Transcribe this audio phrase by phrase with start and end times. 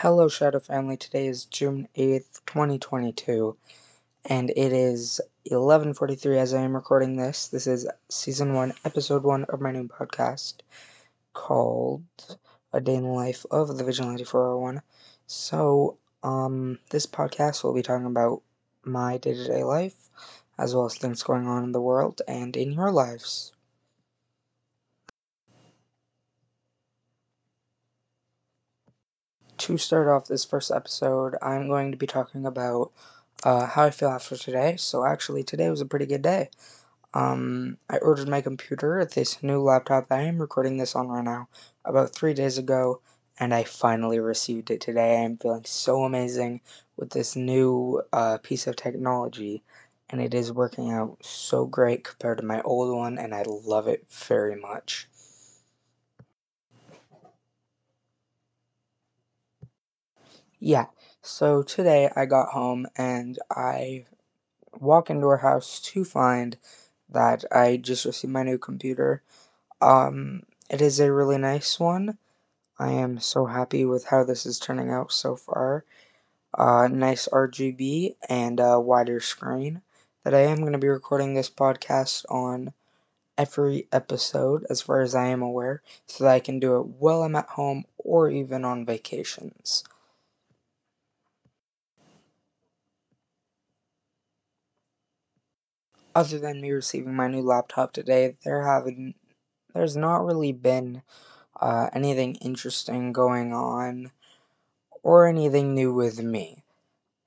[0.00, 3.56] Hello Shadow Family, today is June 8th, 2022,
[4.26, 7.48] and it is 11.43 as I am recording this.
[7.48, 10.56] This is Season 1, Episode 1 of my new podcast
[11.32, 12.02] called
[12.74, 14.82] A Day in the Life of the Vigilante 401.
[15.28, 18.42] So, um, this podcast will be talking about
[18.84, 20.10] my day-to-day -day life,
[20.58, 23.55] as well as things going on in the world and in your lives.
[29.66, 32.92] To start off this first episode, I'm going to be talking about
[33.42, 34.76] uh, how I feel after today.
[34.76, 36.50] So actually, today was a pretty good day.
[37.14, 41.24] Um, I ordered my computer, this new laptop that I am recording this on right
[41.24, 41.48] now,
[41.84, 43.00] about three days ago,
[43.40, 45.24] and I finally received it today.
[45.24, 46.60] I'm feeling so amazing
[46.96, 49.64] with this new uh, piece of technology,
[50.08, 53.88] and it is working out so great compared to my old one, and I love
[53.88, 55.08] it very much.
[60.60, 60.86] Yeah,
[61.22, 64.04] so today I got home and I
[64.78, 66.58] walk into our house to find
[67.08, 69.22] that I just received my new computer.
[69.80, 72.18] Um, it is a really nice one.
[72.78, 75.84] I am so happy with how this is turning out so far.
[76.54, 79.82] Uh, nice RGB and a wider screen
[80.24, 82.72] that I am going to be recording this podcast on
[83.38, 87.22] every episode as far as I am aware so that I can do it while
[87.22, 89.84] I'm at home or even on vacations.
[96.16, 99.16] Other than me receiving my new laptop today, there haven't,
[99.74, 101.02] there's not really been
[101.60, 104.12] uh, anything interesting going on
[105.02, 106.64] or anything new with me.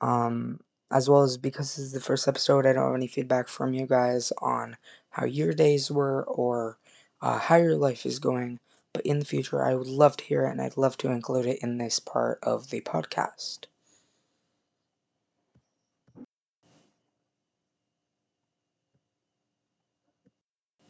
[0.00, 0.60] Um,
[0.90, 3.74] as well as because this is the first episode, I don't have any feedback from
[3.74, 4.76] you guys on
[5.10, 6.78] how your days were or
[7.22, 8.60] uh, how your life is going.
[8.92, 11.46] But in the future, I would love to hear it and I'd love to include
[11.46, 13.66] it in this part of the podcast.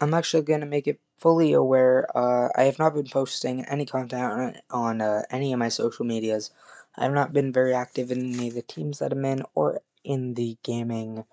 [0.04, 2.06] I'm actually going to make it fully aware.
[2.14, 6.04] Uh, I have not been posting any content on, on uh, any of my social
[6.04, 6.50] medias.
[6.96, 9.80] I have not been very active in any of the teams that I'm in or
[10.04, 11.24] in the gaming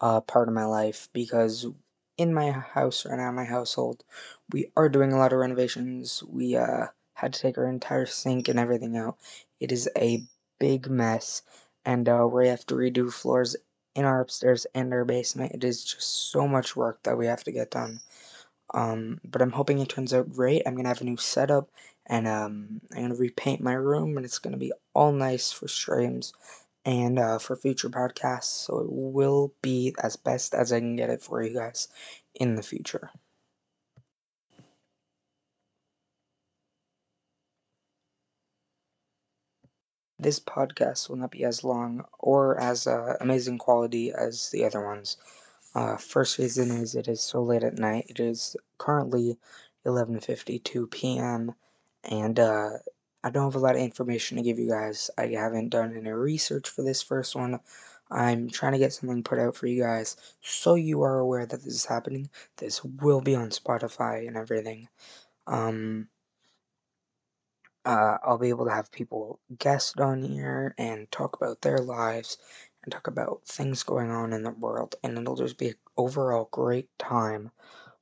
[0.00, 1.66] uh, part of my life because
[2.18, 4.04] in my house right now, my household,
[4.52, 6.22] we are doing a lot of renovations.
[6.22, 9.16] We uh, had to take our entire sink and everything out.
[9.58, 10.22] It is a
[10.58, 11.42] big mess,
[11.84, 13.56] and uh, we have to redo floors
[13.94, 15.52] in our upstairs and our basement.
[15.52, 18.00] It is just so much work that we have to get done.
[18.74, 20.62] Um, but I'm hoping it turns out great.
[20.66, 21.70] I'm gonna have a new setup,
[22.06, 26.32] and um, I'm gonna repaint my room, and it's gonna be all nice for streams
[26.84, 28.44] and uh, for future podcasts.
[28.66, 31.88] So it will be as best as I can get it for you guys
[32.34, 33.10] in the future.
[40.16, 44.80] This podcast will not be as long or as uh, amazing quality as the other
[44.84, 45.16] ones.
[45.74, 48.06] Uh, first reason is it is so late at night.
[48.08, 49.38] It is currently
[49.86, 51.54] 11:52 p.m.
[52.04, 52.70] and uh,
[53.24, 55.10] I don't have a lot of information to give you guys.
[55.18, 57.60] I haven't done any research for this first one.
[58.10, 61.62] I'm trying to get something put out for you guys so you are aware that
[61.62, 62.30] this is happening.
[62.56, 64.88] This will be on Spotify and everything.
[65.46, 66.08] Um,
[67.84, 72.38] uh, I'll be able to have people guest on here and talk about their lives
[72.82, 76.48] and talk about things going on in the world, and it'll just be an overall
[76.50, 77.50] great time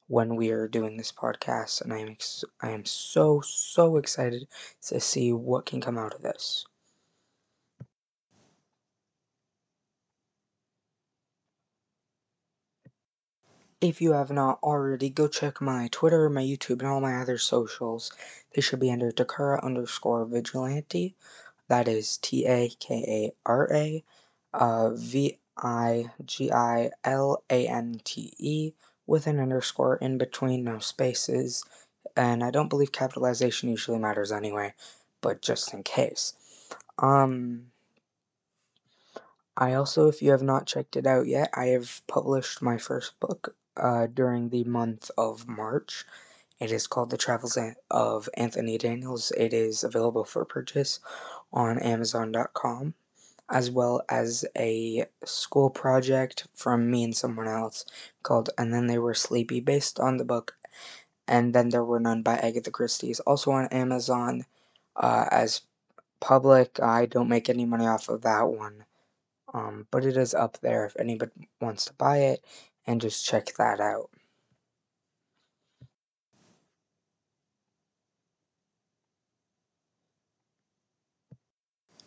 [0.09, 1.83] when we are doing this podcast.
[1.83, 4.49] And I am ex- I am so so excited
[4.83, 6.67] to see what can come out of this.
[13.81, 17.39] If you have not already, go check my Twitter, my YouTube, and all my other
[17.39, 18.13] socials.
[18.55, 21.15] They should be under Takara underscore vigilante.
[21.69, 24.05] That is T A K A R A
[24.57, 28.73] uh, V I G I L A N T E
[29.07, 31.63] with an underscore in between, no spaces.
[32.17, 34.75] And I don't believe capitalization usually matters anyway,
[35.21, 36.33] but just in case.
[36.99, 37.67] Um,
[39.57, 43.19] I also, if you have not checked it out yet, I have published my first
[43.21, 46.05] book uh, during the month of March.
[46.59, 47.59] It is called The Travels
[47.91, 49.31] of Anthony Daniels.
[49.37, 51.01] It is available for purchase
[51.53, 52.95] on Amazon.com,
[53.49, 57.85] as well as a school project from me and someone else
[58.23, 60.57] called And Then They Were Sleepy, based on the book
[61.29, 63.11] And Then There Were None by Agatha Christie.
[63.11, 64.45] Is also on Amazon
[64.97, 65.63] uh, as
[66.21, 66.81] public.
[66.81, 68.85] I don't make any money off of that one.
[69.55, 72.45] Um, but it is up there if anybody wants to buy it
[72.87, 74.11] and just check that out.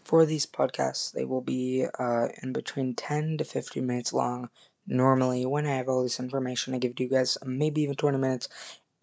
[0.09, 4.49] For these podcasts, they will be uh, in between 10 to 15 minutes long.
[4.87, 8.17] Normally, when I have all this information, I give to you guys maybe even 20
[8.17, 8.49] minutes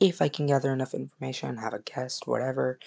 [0.01, 2.81] if I can gather enough information, have a guest, whatever.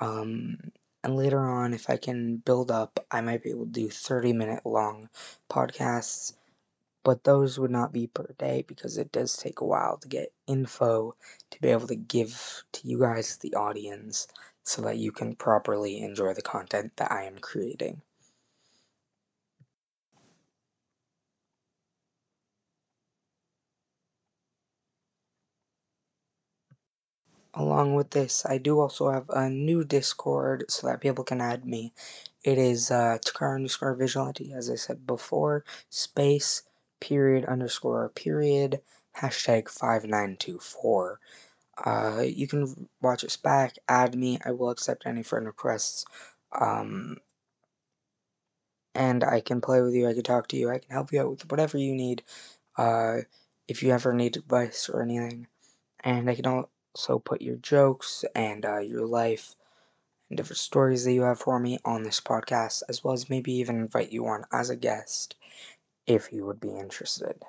[0.00, 0.58] Um,
[1.04, 4.32] and later on, if I can build up, I might be able to do 30
[4.32, 5.08] minute long
[5.48, 6.32] podcasts.
[7.04, 10.32] But those would not be per day because it does take a while to get
[10.48, 11.14] info
[11.50, 14.26] to be able to give to you guys, the audience,
[14.64, 18.02] so that you can properly enjoy the content that I am creating.
[27.54, 31.66] Along with this, I do also have a new Discord so that people can add
[31.66, 31.92] me.
[32.44, 36.62] It is uh, Takara underscore vigilante, as I said before, space,
[37.00, 38.80] period, underscore, period,
[39.16, 41.18] hashtag 5924.
[41.84, 46.04] Uh, you can watch us back, add me, I will accept any friend requests.
[46.58, 47.18] Um,
[48.94, 51.20] and I can play with you, I can talk to you, I can help you
[51.20, 52.22] out with whatever you need.
[52.76, 53.18] Uh,
[53.68, 55.46] if you ever need advice or anything.
[56.04, 59.56] And I can also put your jokes and uh, your life
[60.30, 63.52] and different stories that you have for me on this podcast, as well as maybe
[63.54, 65.36] even invite you on as a guest
[66.06, 67.44] if you would be interested.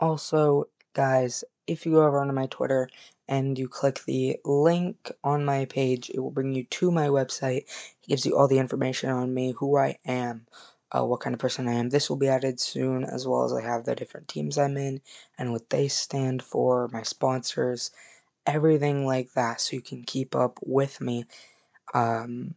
[0.00, 2.88] Also, guys, if you go over onto my Twitter
[3.28, 7.62] and you click the link on my page, it will bring you to my website.
[7.62, 10.46] It gives you all the information on me, who I am,
[10.92, 11.90] uh, what kind of person I am.
[11.90, 15.00] This will be added soon, as well as I have the different teams I'm in
[15.36, 17.90] and what they stand for, my sponsors,
[18.46, 21.26] everything like that, so you can keep up with me.
[21.94, 22.54] Um,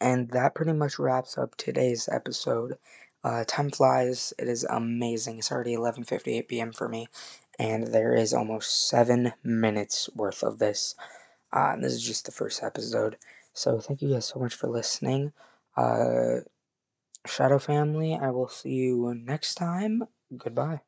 [0.00, 2.78] and that pretty much wraps up today's episode.
[3.24, 4.32] Uh, time flies.
[4.38, 5.38] It is amazing.
[5.40, 6.72] It's already 11:58 p.m.
[6.72, 7.08] for me,
[7.58, 10.94] and there is almost seven minutes worth of this.
[11.52, 13.18] Uh, and this is just the first episode.
[13.54, 15.32] So thank you guys so much for listening.
[15.76, 16.40] Uh,
[17.26, 20.04] Shadow Family, I will see you next time.
[20.36, 20.80] Goodbye.